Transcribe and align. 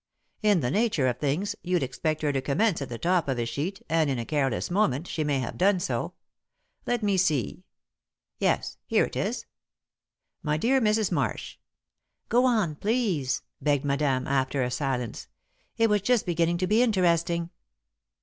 In 0.41 0.61
the 0.61 0.71
nature 0.71 1.05
of 1.05 1.19
things, 1.19 1.55
you'd 1.61 1.83
expect 1.83 2.23
her 2.23 2.33
to 2.33 2.41
commence 2.41 2.81
at 2.81 2.89
the 2.89 2.97
top 2.97 3.27
of 3.27 3.37
a 3.37 3.45
sheet, 3.45 3.83
and, 3.87 4.09
in 4.09 4.17
a 4.17 4.25
careless 4.25 4.71
moment, 4.71 5.05
she 5.07 5.23
may 5.23 5.37
have 5.37 5.59
done 5.59 5.79
so. 5.79 6.15
Let 6.87 7.03
me 7.03 7.17
see 7.17 7.65
yes, 8.39 8.79
here 8.87 9.05
it 9.05 9.15
is: 9.15 9.45
'My 10.41 10.57
dear 10.57 10.81
Mrs. 10.81 11.11
Marsh.'" 11.11 11.59
"Go 12.29 12.45
on, 12.45 12.77
please," 12.77 13.43
begged 13.61 13.85
Madame, 13.85 14.25
after 14.25 14.63
a 14.63 14.71
silence. 14.71 15.27
"It 15.77 15.87
was 15.87 16.01
just 16.01 16.25
beginning 16.25 16.57
to 16.57 16.65
be 16.67 16.81
interesting." 16.81 17.51